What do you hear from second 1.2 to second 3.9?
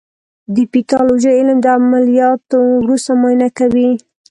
علم د عملیاتو وروسته معاینه کوي.